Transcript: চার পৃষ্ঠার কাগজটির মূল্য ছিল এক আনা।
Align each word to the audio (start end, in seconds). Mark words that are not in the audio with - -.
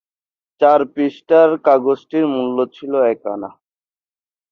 চার 0.61 0.79
পৃষ্ঠার 0.93 1.49
কাগজটির 1.65 2.25
মূল্য 2.27 2.57
ছিল 2.75 2.93
এক 3.11 3.21
আনা। 3.25 3.49